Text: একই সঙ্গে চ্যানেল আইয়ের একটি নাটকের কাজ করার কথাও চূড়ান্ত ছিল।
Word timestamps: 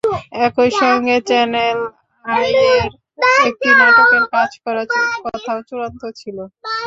একই 0.45 0.69
সঙ্গে 0.81 1.15
চ্যানেল 1.29 1.77
আইয়ের 2.25 2.89
একটি 3.41 3.69
নাটকের 3.79 4.23
কাজ 4.33 4.51
করার 4.63 4.87
কথাও 5.25 5.59
চূড়ান্ত 5.67 6.01
ছিল। 6.19 6.37